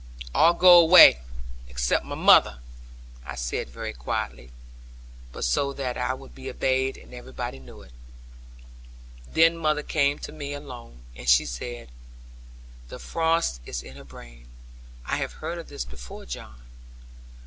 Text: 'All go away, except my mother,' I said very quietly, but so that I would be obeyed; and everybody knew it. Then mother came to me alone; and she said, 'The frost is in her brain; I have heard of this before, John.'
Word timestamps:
'All 0.33 0.55
go 0.55 0.79
away, 0.79 1.19
except 1.69 2.03
my 2.05 2.15
mother,' 2.15 2.57
I 3.23 3.35
said 3.35 3.69
very 3.69 3.93
quietly, 3.93 4.49
but 5.31 5.43
so 5.43 5.73
that 5.73 5.95
I 5.95 6.15
would 6.15 6.33
be 6.33 6.49
obeyed; 6.49 6.97
and 6.97 7.13
everybody 7.13 7.59
knew 7.59 7.83
it. 7.83 7.91
Then 9.31 9.55
mother 9.55 9.83
came 9.83 10.17
to 10.17 10.31
me 10.31 10.53
alone; 10.53 11.03
and 11.15 11.29
she 11.29 11.45
said, 11.45 11.91
'The 12.87 12.97
frost 12.97 13.61
is 13.67 13.83
in 13.83 13.95
her 13.95 14.03
brain; 14.03 14.47
I 15.05 15.17
have 15.17 15.33
heard 15.33 15.59
of 15.59 15.69
this 15.69 15.85
before, 15.85 16.25
John.' 16.25 16.63